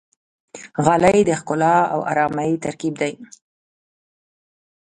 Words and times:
غالۍ 0.85 1.19
د 1.27 1.31
ښکلا 1.39 1.75
او 1.93 1.99
آرامۍ 2.11 2.51
ترکیب 2.63 2.93
دی. 3.01 3.13